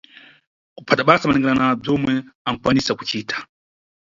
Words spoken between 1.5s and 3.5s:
na bzomwe ankwanisa kucita.